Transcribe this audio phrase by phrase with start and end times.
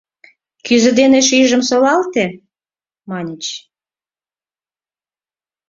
[0.65, 2.25] —Кӱзӧ дене шӱйжым солалте!—
[3.09, 3.45] маньыч.